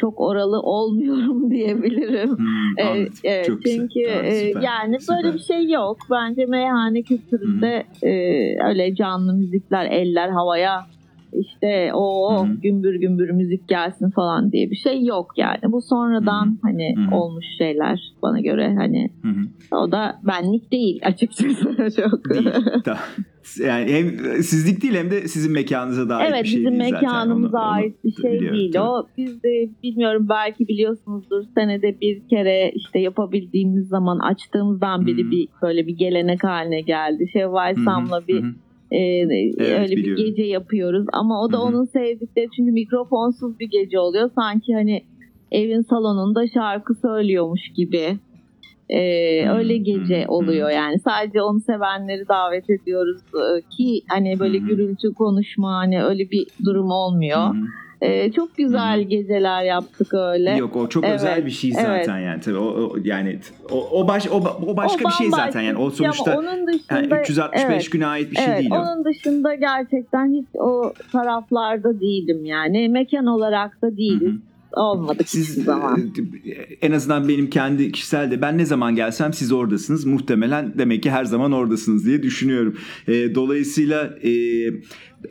çok 0.02 0.22
oralı 0.22 0.60
olmuyorum 0.60 1.52
diyebilirim. 1.52 2.30
Hmm, 2.38 2.86
anladım. 2.88 3.14
evet. 3.24 3.46
Çok 3.48 3.64
güzel. 3.64 3.78
çünkü 3.80 4.08
Tamam, 4.10 4.26
e, 4.26 4.66
yani 4.66 5.00
süper. 5.00 5.16
böyle 5.24 5.34
bir 5.34 5.40
şey 5.40 5.70
yok. 5.70 5.98
Bence 6.12 6.46
meyhane 6.46 7.02
kültüründe 7.02 7.84
e, 8.04 8.12
öyle 8.68 8.96
canlı 8.96 9.34
müzikler, 9.34 9.86
eller 9.92 10.30
havaya 10.30 10.86
işte 11.34 11.92
o 11.94 12.46
gümbür 12.64 12.96
gümbür 12.96 13.30
müzik 13.30 13.68
gelsin 13.68 14.10
falan 14.10 14.52
diye 14.52 14.72
bir 14.72 14.76
şey 14.76 15.06
yok 15.06 15.32
yani. 15.38 15.60
Bu 15.68 15.82
sonradan 15.82 16.46
Hı 16.46 16.50
hı. 16.50 16.56
hani 16.62 16.96
Hı 16.98 17.02
hı. 17.12 17.16
olmuş 17.16 17.46
şeyler 17.58 18.14
bana 18.22 18.40
göre 18.40 18.76
hani 18.78 19.10
Hı 19.22 19.28
hı. 19.28 19.76
o 19.78 19.92
da 19.92 20.20
benlik 20.28 20.72
değil 20.72 21.02
açıkçası 21.04 21.64
çok. 22.02 22.30
Değil. 22.30 22.50
Yani 23.66 23.94
hem 23.94 24.08
sizlik 24.44 24.84
değil 24.84 24.94
hem 24.96 25.12
de 25.12 25.28
sizin 25.28 25.52
mekanınıza 25.52 26.10
dair 26.10 26.32
Evet 26.32 26.44
bir 26.44 26.50
şey 26.50 26.60
bizim 26.60 26.72
değil 26.80 26.84
zaten. 26.92 27.02
mekanımıza 27.04 27.58
Onu- 27.58 27.66
onu 27.66 27.72
ait 27.74 28.04
bir 28.04 28.12
şey 28.22 28.32
biliyorum, 28.32 28.58
değil 28.60 28.72
tabii. 28.74 28.84
o. 28.84 29.08
Biz 29.18 29.44
de 29.44 29.70
bilmiyorum 29.84 30.26
belki 30.30 30.68
biliyorsunuzdur 30.68 31.44
senede 31.56 32.02
bir 32.02 32.28
kere 32.30 32.72
işte 32.76 33.00
yapabildiğimiz 33.00 33.88
zaman 33.88 34.20
açtığımızdan 34.20 35.08
beri 35.08 35.24
Hı. 35.26 35.32
bir 35.32 35.48
böyle 35.62 35.88
bir 35.88 35.96
gelenek 35.98 36.44
haline 36.44 36.82
geldi. 36.82 37.26
Şevval 37.34 37.76
Sam'la 37.86 38.28
bir 38.28 38.44
hı 38.44 38.54
hı. 38.96 39.64
e, 39.64 39.80
öyle 39.82 39.92
bir 39.96 39.98
biliyorum. 39.98 40.26
gece 40.26 40.44
yapıyoruz 40.44 41.06
ama 41.14 41.42
o 41.44 41.52
da 41.52 41.58
Hı 41.58 41.62
hı. 41.62 41.66
onun 41.66 41.86
sevdikleri 41.86 42.48
çünkü 42.56 42.72
mikrofonsuz 42.72 43.60
bir 43.60 43.70
gece 43.70 44.00
oluyor. 44.00 44.32
Sanki 44.36 44.74
hani 44.74 45.04
evin 45.52 45.82
salonunda 45.82 46.48
şarkı 46.48 46.94
söylüyormuş 46.96 47.62
gibi. 47.76 48.18
Ee, 48.90 49.50
öyle 49.50 49.78
gece 49.78 50.26
oluyor 50.28 50.70
yani 50.70 51.00
sadece 51.00 51.42
onu 51.42 51.60
sevenleri 51.60 52.28
davet 52.28 52.70
ediyoruz 52.70 53.22
Ee, 53.36 53.62
ki 53.78 54.02
hani 54.10 54.40
böyle 54.40 54.60
hı. 54.60 54.66
gürültü 54.66 55.14
konuşma 55.14 55.76
hani 55.78 56.04
öyle 56.04 56.32
bir 56.32 56.48
durum 56.66 56.92
olmuyor. 56.92 57.48
Hı 57.48 57.58
Ee, 58.02 58.32
çok 58.32 58.58
güzel 58.58 58.98
hı. 58.98 59.02
geceler 59.02 59.64
yaptık 59.64 60.14
öyle. 60.14 60.52
Yok 60.58 60.76
o 60.76 60.90
çok 60.90 61.04
Evet, 61.04 61.16
özel 61.16 61.46
bir 61.46 61.52
şey 61.52 61.72
zaten 61.72 62.20
yani 62.20 62.42
tabii 62.42 62.58
o, 62.58 62.66
o- 62.66 62.98
yani 63.04 63.40
o, 63.72 63.90
o 63.92 64.08
baş 64.08 64.28
o, 64.28 64.36
o 64.68 64.78
başka 64.78 65.06
bir 65.06 65.14
şey 65.14 65.30
zaten 65.30 65.62
yani 65.62 65.78
o 65.78 65.90
şey 65.92 65.98
sonuçta 65.98 66.40
onun 66.40 66.68
dışında, 66.68 66.96
yani 66.96 67.22
365 67.22 67.66
evet. 67.66 67.92
güne 67.92 68.06
ait 68.08 68.32
bir 68.32 68.36
şey 68.36 68.46
evet, 68.46 68.60
değil 68.60 68.72
o. 68.72 68.76
onun 68.76 69.06
dışında 69.06 69.56
gerçekten 69.56 70.34
hiç 70.34 70.48
o 70.56 70.94
taraflarda 71.12 72.00
değilim 72.00 72.46
yani. 72.46 72.90
Mekan 72.90 73.26
olarak 73.26 73.82
da 73.82 73.98
değiliz. 73.98 74.22
Hı 74.22 74.36
hı. 74.36 74.49
Olmadık 74.80 75.30
Siz 75.30 75.50
hiçbir 75.50 75.64
zaman. 75.64 76.12
e, 76.46 76.52
en 76.82 76.92
azından 76.92 77.28
benim 77.28 77.50
kendi 77.50 77.92
kişisel 77.92 78.32
de 78.32 78.42
ben 78.42 78.58
ne 78.58 78.66
zaman 78.66 78.96
gelsem 78.96 79.34
siz 79.34 79.52
oradasınız. 79.52 80.06
Muhtemelen 80.06 80.74
demek 80.78 81.04
ki 81.04 81.12
her 81.12 81.26
zaman 81.26 81.52
oradasınız 81.52 82.06
diye 82.06 82.24
düşünüyorum. 82.24 82.78
E, 83.08 83.36
dolayısıyla 83.36 84.18
e, 84.24 84.30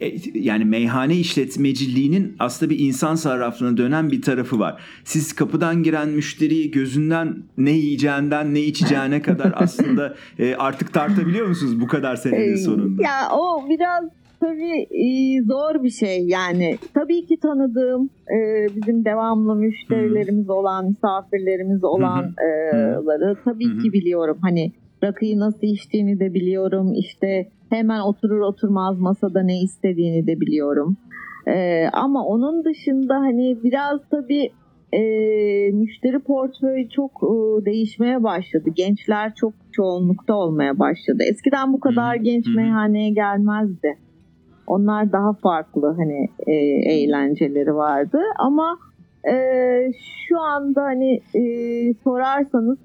e, 0.01 0.15
yani 0.35 0.65
meyhane 0.65 1.17
işletmeciliğinin 1.17 2.37
aslında 2.39 2.71
bir 2.71 2.79
insan 2.79 3.15
sarraflığına 3.15 3.77
dönen 3.77 4.11
bir 4.11 4.23
tarafı 4.23 4.59
var. 4.59 4.81
Siz 5.05 5.33
kapıdan 5.33 5.83
giren 5.83 6.09
müşteriyi 6.09 6.71
gözünden 6.71 7.43
ne 7.59 7.71
yiyeceğinden 7.71 8.55
ne 8.55 8.61
içeceğine 8.61 9.23
kadar 9.23 9.53
aslında 9.57 10.15
e, 10.39 10.55
artık 10.55 10.93
tartabiliyor 10.93 11.47
musunuz 11.47 11.81
bu 11.81 11.87
kadar 11.87 12.17
senenin 12.17 12.57
sonunda? 12.57 13.03
Ya 13.03 13.29
o 13.33 13.69
biraz 13.69 14.05
tabii 14.41 14.87
e, 14.91 15.43
zor 15.43 15.83
bir 15.83 15.91
şey 15.91 16.27
yani. 16.27 16.79
Tabii 16.95 17.27
ki 17.27 17.41
tanıdığım 17.41 18.11
e, 18.37 18.67
bizim 18.77 19.05
devamlı 19.05 19.57
müşterilerimiz 19.57 20.51
olan, 20.51 20.87
misafirlerimiz 20.87 21.85
olanları 21.85 23.37
tabii 23.45 23.69
Hı 23.69 23.75
hı. 23.75 23.79
ki 23.79 23.93
biliyorum. 23.93 24.39
Hani 24.43 24.73
rakıyı 25.05 25.39
nasıl 25.39 25.67
içtiğini 25.67 26.21
de 26.21 26.35
biliyorum. 26.35 26.95
İşte 26.95 27.49
hemen 27.71 28.01
oturur 28.01 28.41
oturmaz 28.41 28.99
masada 28.99 29.43
ne 29.43 29.61
istediğini 29.61 30.27
de 30.27 30.41
biliyorum. 30.41 30.97
E, 31.47 31.87
ama 31.93 32.25
onun 32.25 32.65
dışında 32.65 33.15
hani 33.15 33.59
biraz 33.65 34.01
tabii 34.11 34.51
e, 34.93 35.01
müşteri 35.73 36.19
portföyü 36.19 36.89
çok 36.89 37.11
e, 37.23 37.65
değişmeye 37.65 38.23
başladı. 38.23 38.71
Gençler 38.75 39.35
çok 39.35 39.53
çoğunlukta 39.73 40.35
olmaya 40.35 40.79
başladı. 40.79 41.19
Eskiden 41.31 41.73
bu 41.73 41.81
kadar 41.81 42.15
genç 42.15 42.47
meyhaneye 42.57 43.11
gelmezdi. 43.11 43.97
Onlar 44.69 45.13
daha 45.13 45.33
farklı 45.33 45.95
hani 45.97 46.29
e, 46.47 46.53
eğlenceleri 46.93 47.75
vardı 47.75 48.19
ama 48.39 48.79
e, 49.33 49.35
şu 50.29 50.41
anda 50.41 50.83
hani 50.83 51.21
e, 51.35 51.43
sorarsanız 52.05 52.79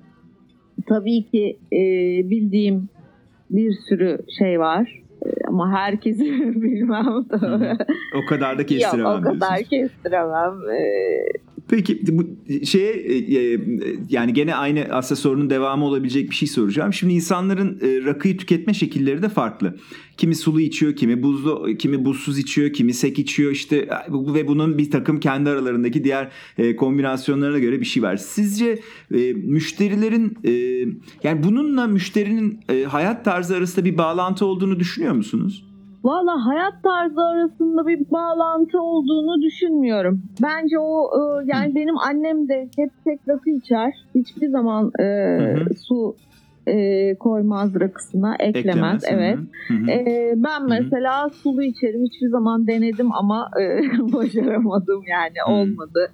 tabii 0.88 1.24
ki 1.24 1.58
e, 1.74 1.80
bildiğim 2.30 2.90
bir 3.50 3.72
sürü 3.72 4.20
şey 4.40 4.60
var. 4.60 5.02
E, 5.26 5.30
ama 5.48 5.72
herkesi 5.72 6.24
bilmem. 6.62 7.08
O 8.24 8.30
kadar 8.30 8.58
da 8.58 8.62
Yok 8.62 8.70
kestiremem 8.70 9.06
o 9.06 9.22
kadar 9.22 9.40
diyorsunuz. 9.40 9.70
kestiremem. 9.70 10.54
E, 10.72 10.84
Peki 11.76 12.00
bu 12.08 12.24
şeye 12.66 12.94
e, 12.94 13.54
e, 13.54 13.60
yani 14.10 14.34
gene 14.34 14.56
aynı 14.56 14.88
aslında 14.92 15.22
sorunun 15.22 15.50
devamı 15.50 15.86
olabilecek 15.86 16.30
bir 16.30 16.36
şey 16.36 16.48
soracağım. 16.48 16.94
Şimdi 16.94 17.14
insanların 17.14 17.80
e, 17.82 18.06
rakıyı 18.06 18.38
tüketme 18.38 18.74
şekilleri 18.74 19.22
de 19.22 19.30
farklı. 19.30 19.78
Kimi 20.18 20.36
sulu 20.36 20.62
içiyor, 20.62 20.96
kimi 20.96 21.24
buzlu, 21.24 21.78
kimi 21.80 22.06
buzsuz 22.06 22.40
içiyor, 22.40 22.74
kimi 22.74 22.94
sek 22.94 23.20
içiyor 23.20 23.52
işte 23.52 23.90
bu- 24.10 24.34
ve 24.34 24.48
bunun 24.48 24.78
bir 24.78 24.92
takım 24.92 25.20
kendi 25.20 25.50
aralarındaki 25.50 26.04
diğer 26.04 26.32
e, 26.58 26.76
kombinasyonlarına 26.76 27.60
göre 27.60 27.80
bir 27.80 27.86
şey 27.86 28.04
var. 28.04 28.18
Sizce 28.18 28.80
e, 29.16 29.34
müşterilerin 29.34 30.38
e, 30.44 30.52
yani 31.24 31.44
bununla 31.44 31.88
müşterinin 31.88 32.60
e, 32.70 32.84
hayat 32.84 33.26
tarzı 33.26 33.56
arasında 33.56 33.86
bir 33.86 33.98
bağlantı 33.98 34.46
olduğunu 34.46 34.80
düşünüyor 34.80 35.14
musunuz? 35.14 35.73
Valla 36.04 36.46
hayat 36.46 36.84
tarzı 36.84 37.22
arasında 37.22 37.88
bir 37.88 38.12
bağlantı 38.12 38.82
olduğunu 38.82 39.42
düşünmüyorum. 39.42 40.22
Bence 40.42 40.80
o 40.80 41.10
e, 41.18 41.46
yani 41.46 41.76
benim 41.76 41.98
annem 41.98 42.50
de 42.50 42.70
hep 42.78 42.90
tek 43.06 43.20
rakı 43.28 43.50
içer. 43.50 43.94
Hiçbir 44.16 44.48
zaman 44.48 44.92
e, 45.00 45.04
hı. 45.04 45.76
su 45.76 46.16
e, 46.68 47.16
koymaz 47.16 47.80
rakısına, 47.80 48.36
eklemez. 48.36 48.56
Eklemez. 48.66 49.04
Evet. 49.08 49.38
Hı 49.68 49.74
hı. 49.74 49.92
E, 49.92 50.34
ben 50.36 50.70
mesela 50.70 51.30
sulu 51.30 51.64
içerim. 51.64 52.04
Hiçbir 52.04 52.30
zaman 52.30 52.68
denedim 52.68 53.12
ama 53.12 53.50
e, 53.62 53.64
başaramadım 54.14 55.02
yani 55.12 55.36
Hı. 55.46 55.52
olmadı. 55.52 56.12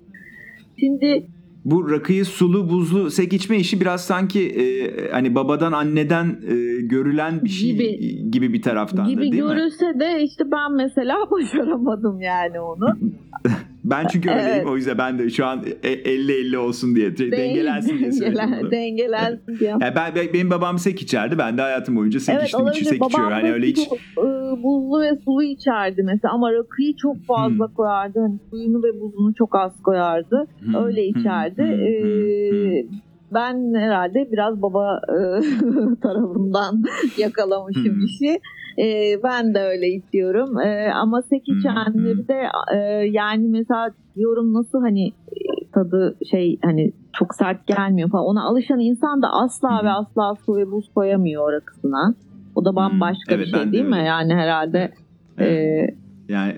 Şimdi 0.79 1.25
Bu 1.65 1.91
rakıyı 1.91 2.25
sulu 2.25 2.69
buzlu 2.69 3.11
sek 3.11 3.33
içme 3.33 3.57
işi 3.57 3.81
biraz 3.81 4.05
sanki 4.05 4.49
e, 4.49 4.63
hani 5.11 5.35
babadan 5.35 5.71
anneden 5.71 6.25
e, 6.25 6.81
görülen 6.81 7.43
bir 7.43 7.49
şey 7.49 7.71
gibi, 7.71 8.31
Gibi. 8.31 8.53
bir 8.53 8.61
taraftan 8.61 9.05
da 9.05 9.09
gibi 9.09 9.21
değil 9.21 9.33
mi? 9.33 9.39
görülse 9.39 9.85
de 9.99 10.23
işte 10.23 10.43
ben 10.51 10.75
mesela 10.75 11.15
başaramadım 11.31 12.21
yani 12.21 12.59
onu. 12.59 12.97
Ben 13.89 14.07
çünkü 14.07 14.29
öyleyim 14.35 14.49
Evet. 14.49 14.65
o 14.67 14.75
yüzden 14.77 14.97
ben 14.97 15.19
de 15.19 15.29
şu 15.29 15.45
an 15.45 15.63
e- 15.83 15.93
50-50 15.93 16.57
olsun 16.57 16.95
diye 16.95 17.17
de- 17.17 17.31
dengelensin 17.31 17.97
diye 17.99 18.11
söyledim. 18.11 18.71
Dengelensin 18.71 19.59
diye. 19.59 19.69
Yani 19.69 19.83
ben, 19.95 20.15
ben- 20.15 20.33
benim 20.33 20.49
babam 20.49 20.79
sek 20.79 21.01
içerdi. 21.01 21.37
Ben 21.37 21.57
de 21.57 21.61
hayatım 21.61 21.95
boyunca 21.95 22.19
sek 22.19 22.43
içtim. 22.43 22.67
içi 22.67 22.85
sek 22.85 23.05
içiyor. 23.05 23.31
Hani 23.31 23.51
öyle 23.53 23.67
hiç 23.67 23.79
e, 24.17 24.21
buzlu 24.63 25.01
ve 25.01 25.11
sulu 25.25 25.43
içerdi 25.43 26.03
mesela 26.03 26.33
ama 26.33 26.53
rakıyı 26.53 26.95
çok 26.95 27.25
fazla 27.27 27.67
Hmm. 27.67 27.73
koyardı. 27.73 28.19
Hani 28.19 28.39
suyunu 28.49 28.83
ve 28.83 29.01
buzunu 29.01 29.33
çok 29.37 29.55
az 29.55 29.81
koyardı. 29.83 30.47
Hı, 30.71 30.85
Öyle 30.85 31.05
içerdi. 31.05 31.61
hı, 31.61 31.65
hı, 31.67 31.71
E, 31.71 32.81
hı. 32.81 32.85
Ben 33.33 33.73
herhalde 33.79 34.31
biraz 34.31 34.61
baba 34.61 35.01
e, 35.09 35.15
tarafından 36.01 36.83
yakalamışım 37.17 37.93
Hmm. 37.95 38.05
işi. 38.05 38.39
E, 38.79 39.15
ben 39.23 39.53
de 39.53 39.59
öyle 39.59 39.87
içiyorum. 39.87 40.59
E, 40.59 40.91
ama 40.93 41.21
sek 41.21 41.47
Hmm, 41.47 41.55
içenleri 41.59 42.27
de 42.27 42.41
e, 42.73 42.77
yani 43.11 43.47
mesela 43.49 43.91
diyorum 44.15 44.53
nasıl 44.53 44.79
hani 44.81 45.07
e, 45.07 45.39
tadı 45.73 46.17
şey 46.31 46.59
hani 46.63 46.91
çok 47.13 47.35
sert 47.35 47.67
gelmiyor 47.67 48.09
falan. 48.09 48.25
Ona 48.25 48.43
alışan 48.43 48.79
insan 48.79 49.21
da 49.21 49.27
asla 49.33 49.83
ve 49.83 49.89
asla 49.89 50.35
su 50.45 50.55
ve 50.55 50.71
buz 50.71 50.89
koyamıyor 50.95 51.53
rakısına. 51.53 52.15
O 52.55 52.65
da 52.65 52.75
bambaşka 52.75 53.35
Evet, 53.35 53.39
bir 53.39 53.51
şey 53.51 53.67
de 53.67 53.71
değil 53.71 53.85
mi? 53.85 53.95
öyle. 53.95 54.05
Yani 54.07 54.33
herhalde 54.33 54.91
Evet. 55.37 55.51
e, 55.51 56.08
Yani 56.29 56.55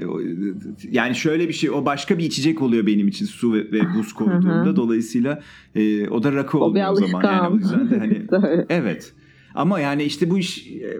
yani 0.91 1.15
şöyle 1.15 1.47
bir 1.47 1.53
şey 1.53 1.69
o 1.69 1.85
başka 1.85 2.17
bir 2.17 2.23
içecek 2.23 2.61
oluyor 2.61 2.85
benim 2.85 3.07
için 3.07 3.25
su 3.25 3.53
ve, 3.53 3.71
ve 3.71 3.79
buz 3.97 4.13
koyduğumda 4.13 4.75
dolayısıyla 4.75 5.41
e, 5.75 6.07
o 6.07 6.23
da 6.23 6.33
rakı 6.33 6.57
o 6.57 6.61
bir 6.61 6.65
olmuyor 6.65 6.91
o 6.91 6.95
zaman. 6.95 7.23
Yani 7.23 7.47
o 7.47 7.55
yüzden 7.55 7.89
de 7.89 7.99
hani 7.99 8.25
evet 8.69 9.13
ama 9.55 9.79
yani 9.79 10.03
işte 10.03 10.29
bu 10.29 10.37
iş 10.37 10.67
e, 10.67 10.97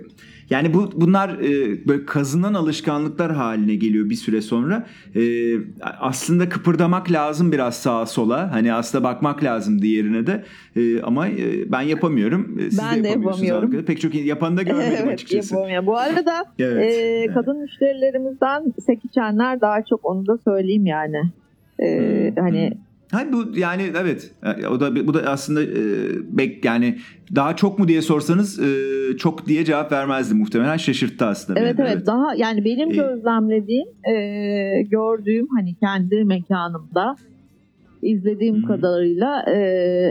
yani 0.50 0.74
bu 0.74 0.90
bunlar 0.96 1.30
e, 1.30 1.88
böyle 1.88 2.06
kazınan 2.06 2.54
alışkanlıklar 2.54 3.32
haline 3.32 3.76
geliyor 3.76 4.10
bir 4.10 4.16
süre 4.16 4.42
sonra 4.42 4.88
E, 5.16 5.22
aslında 6.00 6.50
kıpırdamak 6.50 7.12
lazım 7.12 7.52
biraz 7.52 7.76
sağa 7.76 8.06
sola 8.06 8.54
hani 8.54 8.74
aslında 8.74 9.04
bakmak 9.04 9.44
lazım 9.44 9.82
diğerine 9.82 10.28
de 10.28 10.44
ama 11.04 11.28
ben 11.68 11.82
yapamıyorum 11.82 12.58
siz 12.70 12.80
Ben 12.80 13.00
de 13.00 13.04
de 13.04 13.08
yapamıyorsunuz 13.08 13.48
yapamıyorum. 13.48 13.70
kadarıyla. 13.72 13.86
pek 13.86 14.02
çok 14.02 14.16
yapanı 14.16 14.58
da 14.58 14.62
görmedim 14.64 14.92
evet, 15.04 15.14
açıkçası 15.14 15.56
yapamıyor. 15.56 15.86
Bu 15.86 15.98
arada 15.98 16.46
evet. 16.60 16.94
e, 16.94 17.34
kadın 17.34 17.58
müşterilerimizden 17.62 18.74
sek 18.86 19.06
içenler 19.06 19.62
daha 19.62 19.82
çok 19.90 20.06
onu 20.06 20.28
da 20.28 20.38
söyleyeyim 20.38 20.86
yani. 20.86 21.22
E, 21.80 21.88
Hmm, 22.36 22.44
hani 22.44 22.70
hmm. 22.70 22.78
Hayır 23.12 23.34
bu 23.34 23.58
yani 23.58 23.92
evet. 24.02 24.32
E, 24.44 24.68
o 24.68 24.80
da 24.80 25.08
bu 25.08 25.14
da 25.14 25.20
aslında 25.20 25.64
e, 25.64 25.68
bek 26.38 26.66
yani 26.66 26.98
daha 27.36 27.56
çok 27.56 27.80
mu 27.80 27.88
diye 27.88 28.02
sorsanız 28.02 28.60
e, 28.60 29.18
çok 29.18 29.48
diye 29.48 29.66
cevap 29.66 29.92
vermezdi 29.92 30.34
muhtemelen 30.34 30.78
şaşırttı 30.78 31.26
aslında 31.26 31.60
Evet 31.60 31.78
beni 31.78 31.88
evet. 31.88 32.08
Daha 32.08 32.36
yani 32.36 32.66
benim 32.66 32.92
Ee, 32.92 32.96
gözlemlediğim, 32.96 33.88
e, 34.16 34.82
gördüğüm 34.82 35.48
hani 35.56 35.76
kendi 35.76 36.24
mekanımda 36.24 37.16
izlediğim 38.02 38.64
hı. 38.64 38.68
kadarıyla 38.68 39.44
e, 39.48 39.58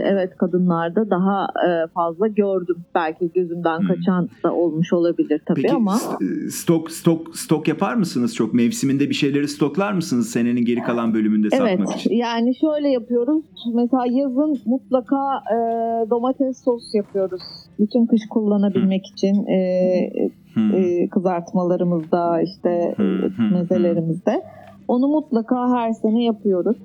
evet 0.05 0.37
kadınlarda 0.37 1.09
daha 1.09 1.43
e, 1.43 1.87
fazla 1.87 2.27
gördüm. 2.27 2.77
Belki 2.95 3.31
gözümden 3.35 3.79
Hı. 3.81 3.87
kaçan 3.87 4.29
da 4.43 4.53
olmuş 4.53 4.93
olabilir 4.93 5.41
tabii 5.45 5.61
Peki 5.61 5.75
ama 5.75 5.95
e, 6.21 6.49
stok 6.49 6.91
stok 6.91 7.35
stok 7.37 7.67
yapar 7.67 7.95
mısınız 7.95 8.35
çok 8.35 8.53
mevsiminde 8.53 9.09
bir 9.09 9.15
şeyleri 9.15 9.47
stoklar 9.47 9.93
mısınız 9.93 10.29
senenin 10.29 10.65
geri 10.65 10.83
kalan 10.83 11.13
bölümünde 11.13 11.47
Evet 11.51 11.79
satmak 11.79 11.99
için? 11.99 12.15
yani 12.15 12.55
şöyle 12.55 12.89
yapıyoruz. 12.89 13.43
Mesela 13.73 14.03
yazın 14.05 14.57
mutlaka 14.65 15.37
e, 15.37 15.55
domates 16.09 16.63
sos 16.63 16.95
yapıyoruz. 16.95 17.41
Bütün 17.79 18.05
kış 18.05 18.21
kullanabilmek 18.29 19.05
için 19.07 19.45
e, 19.47 20.31
Hmm. 20.53 20.75
e, 20.75 21.07
kızartmalarımızda 21.09 22.41
işte 22.41 22.93
hı. 22.97 23.31
mezelerimizde. 23.53 24.43
Onu 24.87 25.07
mutlaka 25.07 25.69
her 25.77 25.91
sene 25.91 26.23
yapıyoruz. 26.23 26.77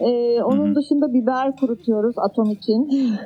E, 0.00 0.42
onun 0.42 0.74
dışında 0.74 1.12
biber 1.14 1.56
kurutuyoruz 1.56 2.18
atom 2.18 2.50
için. 2.50 2.90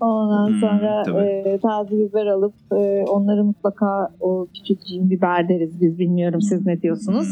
Ondan 0.00 0.60
sonra 0.60 1.02
tabii. 1.02 1.24
e, 1.24 1.58
taze 1.58 1.98
biber 1.98 2.26
alıp 2.26 2.54
e, 2.72 3.04
onları 3.08 3.44
mutlaka 3.44 4.08
o 4.20 4.46
küçük 4.54 4.86
cin 4.86 5.10
biber 5.10 5.48
deriz 5.48 5.80
biz 5.80 5.98
bilmiyorum 5.98 6.40
siz 6.40 6.66
ne 6.66 6.82
diyorsunuz. 6.82 7.28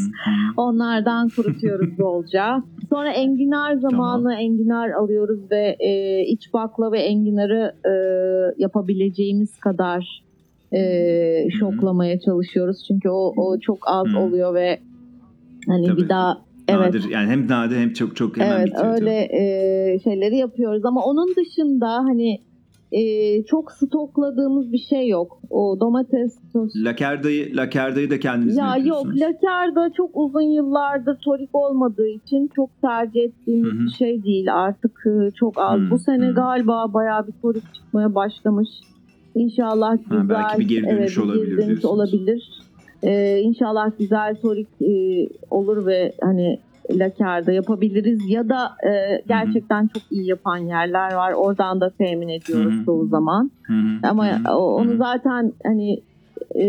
Onlardan 0.57 1.29
kurutuyoruz 1.29 1.99
bolca. 1.99 2.63
Sonra 2.89 3.11
enginar 3.11 3.75
zamanı 3.75 4.35
enginar 4.35 4.89
alıyoruz 4.89 5.39
ve 5.51 5.75
e, 5.79 6.21
iç 6.25 6.53
bakla 6.53 6.91
ve 6.91 6.99
enginarı 6.99 7.75
e, 7.85 7.93
yapabileceğimiz 8.57 9.59
kadar 9.59 10.23
e, 10.73 11.49
şoklamaya 11.59 12.19
çalışıyoruz. 12.19 12.83
Çünkü 12.87 13.09
o, 13.09 13.33
o 13.37 13.59
çok 13.59 13.77
az 13.87 14.15
oluyor 14.15 14.53
ve 14.53 14.79
hani 15.67 15.87
Tabii. 15.87 15.97
bir 16.01 16.09
daha 16.09 16.44
evet 16.67 16.87
Nadir 16.87 17.09
yani 17.09 17.29
hem 17.29 17.47
nadir 17.47 17.77
hem 17.77 17.93
çok 17.93 18.15
çok 18.15 18.37
hemen 18.37 18.57
evet 18.57 18.67
bitiyor. 18.67 18.93
öyle 18.93 19.27
e, 19.31 19.99
şeyleri 19.99 20.37
yapıyoruz 20.37 20.85
ama 20.85 21.05
onun 21.05 21.35
dışında 21.35 21.93
hani 21.95 22.39
e, 22.91 23.43
çok 23.43 23.71
stokladığımız 23.71 24.71
bir 24.71 24.77
şey 24.77 25.07
yok. 25.07 25.39
O 25.49 25.79
domates 25.79 26.39
sos 26.53 26.71
Lakerdayı 26.75 27.57
lakerdayı 27.57 28.09
da 28.09 28.19
kendiniz 28.19 28.55
mi 28.55 28.61
ya 28.61 28.77
yok 28.77 29.05
lakerda 29.07 29.91
çok 29.97 30.09
uzun 30.13 30.41
yıllardır 30.41 31.17
torik 31.25 31.49
olmadığı 31.53 32.07
için 32.07 32.49
çok 32.55 32.69
tercih 32.81 33.21
ettiğimiz 33.21 33.79
bir 33.79 33.89
şey 33.97 34.23
değil. 34.23 34.53
Artık 34.53 35.03
çok 35.35 35.53
az. 35.57 35.79
Hı, 35.79 35.89
Bu 35.89 35.99
sene 35.99 36.27
hı. 36.27 36.33
galiba 36.33 36.93
bayağı 36.93 37.27
bir 37.27 37.33
torik 37.41 37.73
çıkmaya 37.73 38.15
başlamış. 38.15 38.69
İnşallah 39.35 39.97
güzel 40.09 40.29
belki 40.29 40.59
bir 40.59 40.67
geri 40.67 40.83
dönüş 40.83 41.17
bir 41.17 41.21
olabilir 41.23 41.57
geri 41.57 41.67
dönüş 41.67 41.85
olabilir. 41.85 42.49
Ee, 43.03 43.39
inşallah 43.39 43.91
güzel 43.99 44.35
torik 44.41 44.67
e, 44.81 45.27
olur 45.51 45.85
ve 45.85 46.11
hani 46.21 46.59
lakerda 46.91 47.51
yapabiliriz 47.51 48.29
ya 48.29 48.49
da 48.49 48.67
e, 48.89 49.21
gerçekten 49.27 49.87
çok 49.87 50.01
iyi 50.11 50.27
yapan 50.29 50.57
yerler 50.57 51.13
var. 51.13 51.33
Oradan 51.33 51.81
da 51.81 51.89
temin 51.97 52.27
ediyoruz 52.27 52.73
Hı 52.73 52.79
hı. 52.81 52.85
çoğu 52.85 53.07
zaman. 53.07 53.51
Hı 53.67 53.73
hı, 53.73 54.09
Ama 54.09 54.27
hı 54.27 54.35
hı, 54.35 54.55
o- 54.57 54.75
onu 54.75 54.97
zaten 54.97 55.53
hani 55.65 55.99
e, 56.55 56.65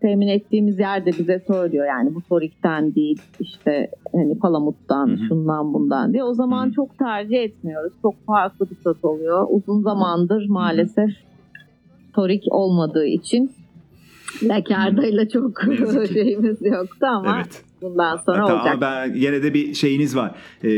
temin 0.00 0.28
ettiğimiz 0.28 0.78
yerde 0.78 1.18
bize 1.18 1.42
söylüyor 1.46 1.86
yani 1.86 2.14
bu 2.14 2.22
torikten 2.22 2.94
değil 2.94 3.18
işte 3.40 3.90
hani 4.12 4.38
palamuttan 4.38 5.06
Hı 5.08 5.12
hı. 5.12 5.28
şundan 5.28 5.74
bundan 5.74 6.12
diye. 6.12 6.24
O 6.24 6.34
zaman 6.34 6.66
Hı 6.66 6.68
hı. 6.68 6.72
çok 6.72 6.98
tercih 6.98 7.36
etmiyoruz. 7.42 7.92
Çok 8.02 8.14
farklı 8.26 8.70
bir 8.70 8.76
tat 8.84 9.04
oluyor. 9.04 9.46
Uzun 9.50 9.82
zamandır 9.82 10.48
maalesef 10.48 11.10
torik 12.14 12.42
olmadığı 12.50 13.06
için 13.06 13.50
lakardayla 14.42 15.28
çok 15.28 15.66
Ne 15.66 15.74
yazık 15.74 16.06
ki. 16.06 16.14
şeyimiz 16.14 16.58
yoktu 16.62 17.06
ama 17.06 17.36
Evet. 17.36 17.62
bundan 17.82 18.16
sonra 18.16 18.42
Hatta 18.42 18.54
olacak. 18.54 18.72
ama 18.72 18.80
ben 18.80 19.14
yine 19.14 19.42
de 19.42 19.54
bir 19.54 19.74
şeyiniz 19.74 20.16
var. 20.16 20.34
Ee, 20.64 20.68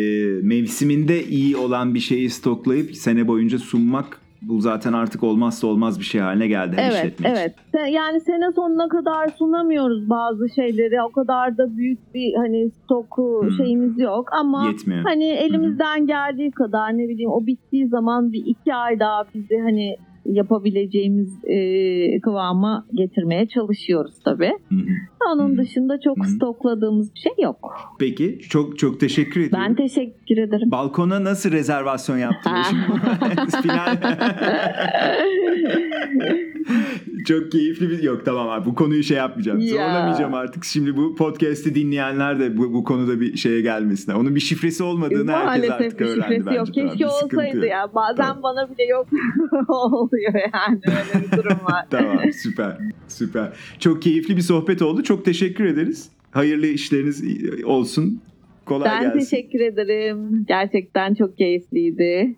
mevsiminde 0.43 1.25
iyi 1.25 1.57
olan 1.57 1.95
bir 1.95 2.01
şeyi 2.01 2.31
stoklayıp 2.31 2.97
sene 2.97 3.29
boyunca 3.29 3.59
sunmak 3.59 4.21
bu 4.43 4.61
zaten 4.61 4.93
artık 4.93 5.23
olmazsa 5.23 5.67
olmaz 5.67 6.01
bir 6.01 6.05
şey 6.05 6.21
haline 6.21 6.47
geldi 6.49 6.77
her 6.77 6.91
Evet, 7.03 7.15
için. 7.15 7.25
evet. 7.25 7.55
Yani 7.93 8.21
sene 8.21 8.53
sonuna 8.53 8.89
kadar 8.89 9.29
sunamıyoruz 9.39 10.11
bazı 10.11 10.49
şeyleri. 10.55 11.03
O 11.03 11.13
kadar 11.13 11.59
da 11.59 11.77
büyük 11.77 12.15
bir 12.15 12.35
hani 12.35 12.71
stoku 12.85 13.41
Hmm. 13.43 13.51
şeyimiz 13.57 13.99
yok 13.99 14.29
ama 14.41 14.67
Yetmiyor. 14.67 15.03
hani 15.05 15.25
elimizden 15.25 16.07
geldiği 16.07 16.51
kadar 16.51 16.99
ne 16.99 17.09
bileyim 17.09 17.31
o 17.31 17.47
bittiği 17.47 17.89
zaman 17.89 18.33
bir 18.33 18.43
iki 18.47 18.75
ay 18.75 19.01
daha 19.01 19.25
bizi 19.35 19.59
hani 19.59 19.97
yapabileceğimiz 20.27 21.45
e, 21.45 22.21
kıvama 22.21 22.87
getirmeye 22.95 23.49
çalışıyoruz 23.49 24.15
tabii. 24.25 24.53
Hı 24.69 24.75
hı. 24.75 24.85
Onun 25.35 25.59
dışında 25.59 26.01
çok 26.01 26.17
Hmm. 26.17 26.25
stokladığımız 26.25 27.15
bir 27.15 27.21
şey 27.21 27.33
yok. 27.43 27.75
Peki 27.99 28.39
çok 28.49 28.79
çok 28.79 29.01
teşekkür 29.01 29.41
ediyorum. 29.41 29.67
Ben 29.69 29.75
teşekkür 29.75 30.37
ederim. 30.37 30.71
Balkona 30.71 31.25
nasıl 31.25 31.53
rezervasyon 31.53 32.19
yaptınız? 32.19 32.67
Final. 33.63 33.97
Çok 37.29 37.53
keyifli 37.53 37.91
bir 37.91 38.03
yok 38.03 38.25
tamam 38.25 38.49
abi 38.49 38.67
bu 38.67 38.75
konuyu 38.75 39.03
şey 39.03 39.17
yapmayacağım. 39.17 39.59
Ya. 39.59 39.69
Zorlamayacağım 39.69 40.35
artık. 40.35 40.65
Şimdi 40.65 40.97
bu 40.97 41.17
podcast'i 41.17 41.75
dinleyenler 41.75 42.41
de 42.41 42.57
bu, 42.57 42.73
bu 42.73 42.85
konuda 42.85 43.21
bir 43.21 43.37
şeye 43.37 43.61
gelmesinler. 43.61 44.17
Onun 44.17 44.35
bir 44.35 44.41
şifresi 44.41 44.83
olmadığını 44.83 45.33
herkes 45.33 45.47
Maalesef 45.47 45.71
artık 45.71 46.01
bir 46.01 46.05
öğrendi 46.05 46.21
şifresi 46.23 46.47
bence. 46.47 46.57
yok. 46.59 46.75
Keşke 46.75 47.07
olsaydı 47.07 47.67
ya. 47.67 47.91
Bazen 47.95 48.23
Tamam. 48.25 48.43
bana 48.43 48.71
bile 48.71 48.85
yok 48.85 49.07
oluyor 49.69 50.35
yani 50.55 50.81
öyle 50.87 51.27
bir 51.27 51.37
durum 51.37 51.59
var. 51.65 51.87
Tamam 51.91 52.19
süper 52.33 52.79
süper. 53.09 53.53
Çok 53.79 54.03
keyifli 54.03 54.37
bir 54.37 54.43
sohbet 54.43 54.83
oldu. 54.83 55.03
Çok 55.03 55.25
teşekkür 55.25 55.65
ederiz. 55.65 56.11
Hayırlı 56.31 56.67
işleriniz 56.67 57.25
olsun. 57.65 58.21
Kolay 58.65 58.91
Ben 58.91 59.03
gelsin. 59.03 59.19
teşekkür 59.19 59.61
ederim. 59.61 60.45
Gerçekten 60.49 61.15
çok 61.15 61.37
keyifliydi. 61.39 62.37